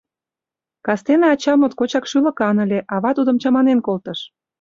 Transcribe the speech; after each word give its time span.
Кастене 0.85 1.25
ача 1.33 1.53
моткочак 1.59 2.05
шӱлыкан 2.11 2.57
ыле, 2.65 2.79
ава 2.95 3.11
тудым 3.17 3.37
чаманен 3.41 3.79
колтыш. 3.87 4.19